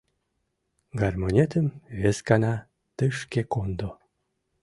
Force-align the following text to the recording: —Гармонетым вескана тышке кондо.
—Гармонетым 1.01 1.67
вескана 2.01 2.53
тышке 2.97 3.41
кондо. 3.53 3.89